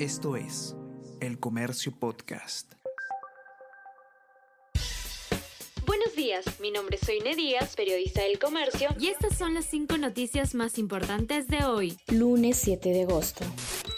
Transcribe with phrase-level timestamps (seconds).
[0.00, 0.74] Esto es
[1.20, 2.72] El Comercio Podcast.
[5.86, 9.96] Buenos días, mi nombre es Soine Díaz, periodista del Comercio, y estas son las cinco
[9.96, 13.44] noticias más importantes de hoy, lunes 7 de agosto.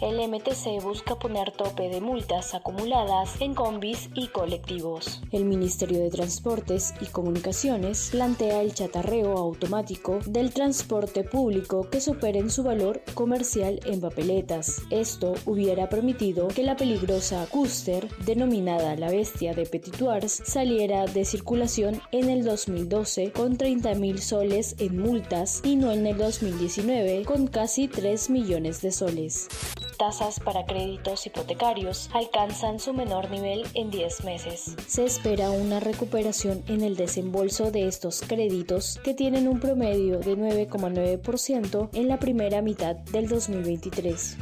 [0.00, 5.20] El MTC busca poner tope de multas acumuladas en combis y colectivos.
[5.32, 12.48] El Ministerio de Transportes y Comunicaciones plantea el chatarreo automático del transporte público que superen
[12.48, 14.82] su valor comercial en papeletas.
[14.90, 22.00] Esto hubiera permitido que la peligrosa Custer, denominada la bestia de Petituars, saliera de circulación
[22.12, 27.88] en el 2012 con 30.000 soles en multas y no en el 2019 con casi
[27.88, 29.48] 3 millones de soles
[29.98, 34.76] tasas para créditos hipotecarios alcanzan su menor nivel en 10 meses.
[34.86, 40.38] Se espera una recuperación en el desembolso de estos créditos que tienen un promedio de
[40.38, 44.38] 9,9% en la primera mitad del 2023.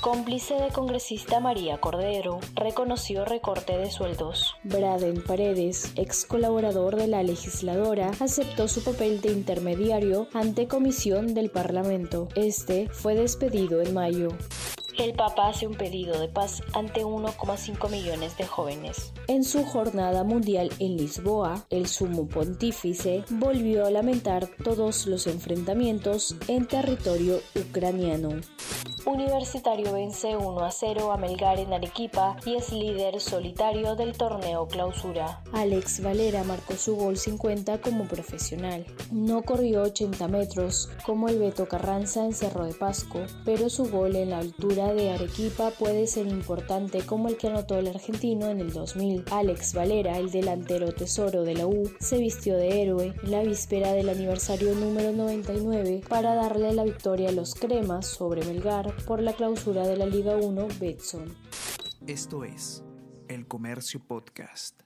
[0.00, 4.54] Cómplice de congresista María Cordero, reconoció recorte de sueldos.
[4.64, 11.50] Braden Paredes, ex colaborador de la legisladora, aceptó su papel de intermediario ante comisión del
[11.50, 12.28] Parlamento.
[12.34, 14.28] Este fue despedido en mayo.
[14.96, 19.12] El Papa hace un pedido de paz ante 1,5 millones de jóvenes.
[19.26, 26.36] En su jornada mundial en Lisboa, el sumo pontífice volvió a lamentar todos los enfrentamientos
[26.46, 28.40] en territorio ucraniano.
[29.06, 34.66] Universitario vence 1 a 0 a Melgar en Arequipa y es líder solitario del torneo
[34.66, 35.42] clausura.
[35.52, 38.86] Alex Valera marcó su gol 50 como profesional.
[39.12, 44.16] No corrió 80 metros como el Beto Carranza en Cerro de Pasco, pero su gol
[44.16, 48.60] en la altura de Arequipa puede ser importante como el que anotó el argentino en
[48.60, 49.26] el 2000.
[49.30, 53.92] Alex Valera, el delantero tesoro de la U, se vistió de héroe en la víspera
[53.92, 59.32] del aniversario número 99 para darle la victoria a los cremas sobre Melgar por la
[59.32, 61.34] clausura de la Liga 1 Betson.
[62.06, 62.84] Esto es
[63.28, 64.82] El Comercio Podcast.